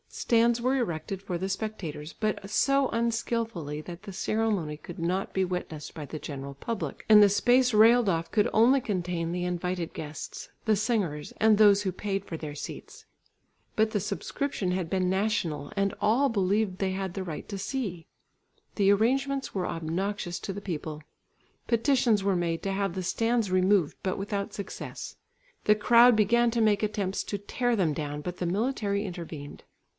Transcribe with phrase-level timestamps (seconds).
[0.09, 5.45] Stands were erected for the spectators, but so unskilfully that the ceremony could not be
[5.45, 9.93] witnessed by the general public, and the space railed off could only contain the invited
[9.93, 13.05] guests, the singers and those who paid for their seats.
[13.75, 18.07] But the subscription had been national and all believed they had a right to see.
[18.75, 21.03] The arrangements were obnoxious to the people.
[21.67, 25.15] Petitions were made to have the stands removed, but without success.
[25.65, 29.63] The crowd began to make attempts to tear them down, but the military intervened.